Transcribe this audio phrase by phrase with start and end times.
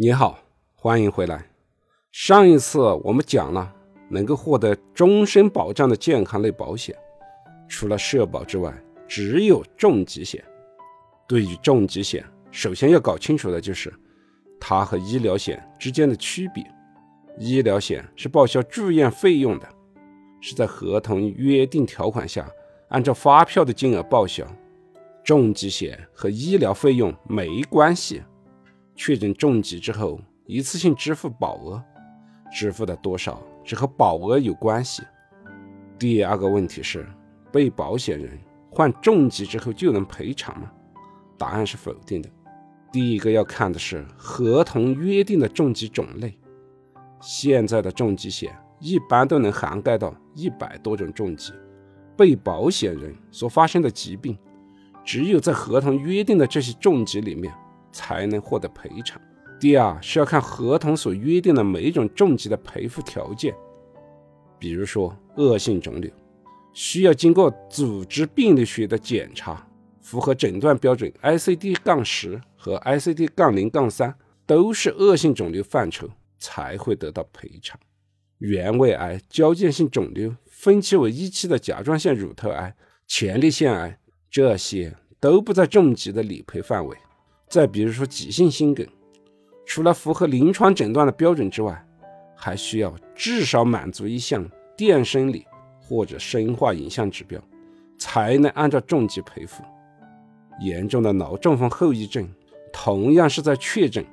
[0.00, 0.38] 你好，
[0.76, 1.44] 欢迎回来。
[2.12, 3.74] 上一次我们讲了
[4.08, 6.96] 能够获得终身保障的健康类保险，
[7.68, 8.72] 除了社保之外，
[9.08, 10.44] 只有重疾险。
[11.26, 13.92] 对于重疾险，首先要搞清楚的就是
[14.60, 16.64] 它和医疗险之间的区别。
[17.36, 19.68] 医疗险是报销住院费用的，
[20.40, 22.48] 是在合同约定条款下
[22.90, 24.46] 按照发票的金额报销。
[25.24, 28.22] 重疾险和医疗费用没关系。
[29.00, 31.80] 确诊重疾之后，一次性支付保额，
[32.50, 35.04] 支付的多少只和保额有关系。
[35.96, 37.08] 第二个问题是，
[37.52, 38.36] 被保险人
[38.68, 40.68] 患重疾之后就能赔偿吗？
[41.38, 42.28] 答案是否定的。
[42.90, 46.36] 第一个要看的是合同约定的重疾种类。
[47.20, 51.52] 现在的重疾险一般都能涵盖到一百多种重疾，
[52.16, 54.36] 被保险人所发生的疾病，
[55.04, 57.54] 只有在合同约定的这些重疾里面。
[57.92, 59.20] 才能获得赔偿。
[59.60, 63.54] 第二是要看合同所约定的每一种重疾的赔付条件，
[64.58, 66.10] 比如说恶性肿瘤，
[66.72, 69.68] 需要经过组织病理学的检查，
[70.00, 74.14] 符合诊断标准 ICD- 杠十和 ICD- 杠零杠三，
[74.46, 77.78] 都是恶性肿瘤范畴，才会得到赔偿。
[78.38, 82.72] 原位癌、交界性肿瘤、分期为一期的甲状腺乳头癌、
[83.08, 83.98] 前列腺癌，
[84.30, 86.96] 这些都不在重疾的理赔范围。
[87.48, 88.86] 再比如说急性心梗，
[89.64, 91.82] 除了符合临床诊断的标准之外，
[92.36, 95.46] 还需要至少满足一项电生理
[95.80, 97.40] 或者生化影像指标，
[97.98, 99.64] 才能按照重疾赔付。
[100.60, 102.28] 严重的脑中风后遗症，
[102.72, 104.04] 同样是在确诊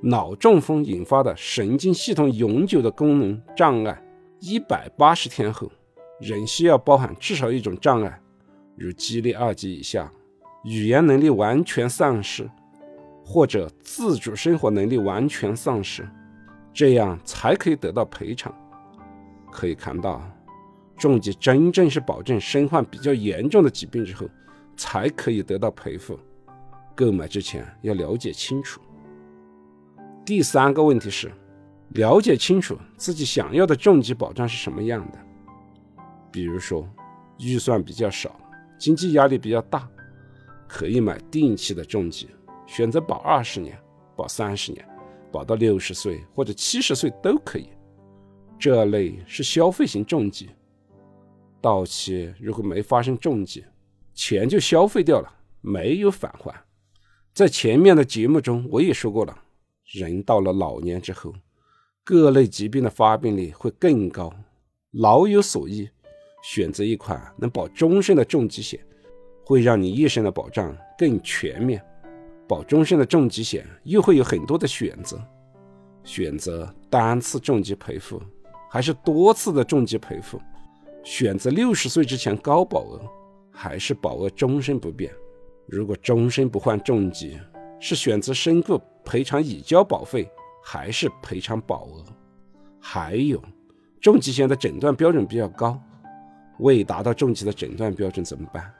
[0.00, 4.00] 脑中风引发的神经系统永久的功能障碍
[4.38, 5.70] 一百八十天后，
[6.20, 8.20] 仍需要包含至少一种障碍，
[8.76, 10.12] 如激励二级以下，
[10.64, 12.48] 语言能力完全丧失。
[13.24, 16.06] 或者自主生活能力完全丧失，
[16.74, 18.54] 这样才可以得到赔偿。
[19.50, 20.22] 可以看到，
[20.96, 24.28] 重疾真正是保证身患比较严重的疾病之后
[24.76, 26.18] 才可以得到赔付。
[26.94, 28.80] 购买之前要了解清楚。
[30.24, 31.32] 第三个问题是，
[31.90, 35.18] 了解清楚自己想要的重疾保障是什么样的。
[36.30, 36.88] 比如说，
[37.38, 38.38] 预算比较少，
[38.78, 39.88] 经济压力比较大，
[40.68, 42.28] 可以买定期的重疾。
[42.66, 43.78] 选择保二十年、
[44.16, 44.86] 保三十年、
[45.30, 47.68] 保到六十岁或者七十岁都可以。
[48.58, 50.48] 这类是消费型重疾，
[51.60, 53.64] 到期如果没发生重疾，
[54.14, 55.30] 钱就消费掉了，
[55.60, 56.54] 没有返还。
[57.32, 59.36] 在前面的节目中我也说过了，
[59.92, 61.34] 人到了老年之后，
[62.04, 64.32] 各类疾病的发病率会更高，
[64.92, 65.88] 老有所依，
[66.42, 68.80] 选择一款能保终身的重疾险，
[69.44, 71.84] 会让你一生的保障更全面。
[72.46, 75.18] 保终身的重疾险又会有很多的选择，
[76.02, 78.22] 选择单次重疾赔付
[78.70, 80.40] 还是多次的重疾赔付？
[81.02, 83.00] 选择六十岁之前高保额
[83.50, 85.12] 还是保额终身不变？
[85.66, 87.38] 如果终身不患重疾，
[87.80, 90.30] 是选择身故赔偿已交保费
[90.62, 92.04] 还是赔偿保额？
[92.78, 93.42] 还有，
[94.00, 95.80] 重疾险的诊断标准比较高，
[96.58, 98.70] 未达到重疾的诊断标准怎么办？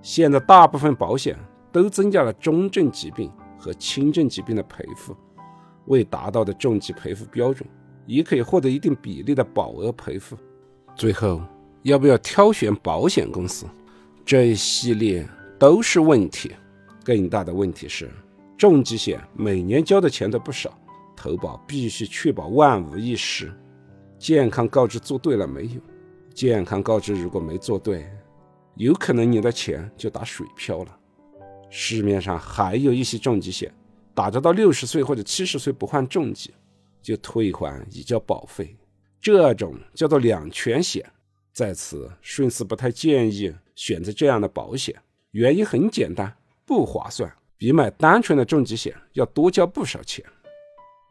[0.00, 1.36] 现在大部分保险。
[1.72, 5.16] 都增加了中症疾病和轻症疾病的赔付，
[5.86, 7.68] 未达到的重疾赔付标准，
[8.06, 10.36] 也可以获得一定比例的保额赔付。
[10.94, 11.40] 最后，
[11.82, 13.66] 要不要挑选保险公司？
[14.24, 15.28] 这一系列
[15.58, 16.52] 都是问题。
[17.04, 18.10] 更大的问题是，
[18.56, 20.76] 重疾险每年交的钱都不少，
[21.16, 23.50] 投保必须确保万无一失。
[24.18, 25.80] 健康告知做对了没有？
[26.34, 28.06] 健康告知如果没做对，
[28.74, 30.97] 有可能你的钱就打水漂了。
[31.70, 33.72] 市面上还有一些重疾险，
[34.14, 36.50] 打着到六十岁或者七十岁不患重疾，
[37.02, 38.74] 就退还已交保费，
[39.20, 41.04] 这种叫做两全险。
[41.52, 44.94] 在此，顺思不太建议选择这样的保险，
[45.32, 46.34] 原因很简单，
[46.64, 50.24] 不划算，比买单纯的重疾险要多交不少钱。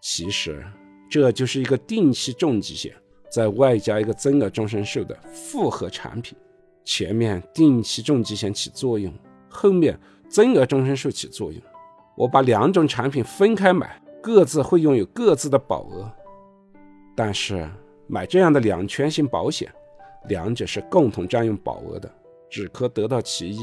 [0.00, 0.64] 其实，
[1.10, 2.94] 这就是一个定期重疾险，
[3.30, 6.38] 再外加一个增额终身寿的复合产品，
[6.84, 9.12] 前面定期重疾险起作用，
[9.48, 9.98] 后面。
[10.28, 11.60] 增额终身寿起作用，
[12.14, 16.10] 我把两种产品分开买，各自会拥有各自的保额。
[17.16, 17.68] 但是
[18.06, 19.72] 买这样的两全型保险，
[20.28, 22.12] 两者是共同占用保额的，
[22.50, 23.58] 只可得到其一，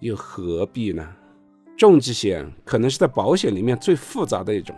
[0.00, 1.08] 又何必呢？
[1.78, 4.76] 重疾险可能是在保险里面最复杂的一种，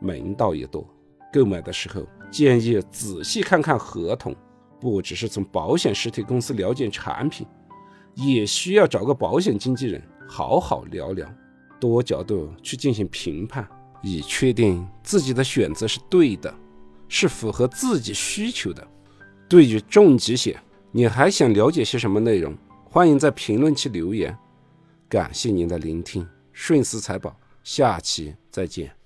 [0.00, 0.84] 门道也多。
[1.32, 4.34] 购买的时候建议仔细看看合同，
[4.80, 7.46] 不只是从保险实体公司了解产品，
[8.14, 10.02] 也需要找个保险经纪人。
[10.26, 11.28] 好好聊聊，
[11.80, 13.66] 多角度去进行评判，
[14.02, 16.52] 以确定自己的选择是对的，
[17.08, 18.86] 是符合自己需求的。
[19.48, 20.60] 对于重疾险，
[20.90, 22.56] 你还想了解些什么内容？
[22.84, 24.36] 欢迎在评论区留言。
[25.08, 29.03] 感谢您的聆听，顺思财宝，下期再见。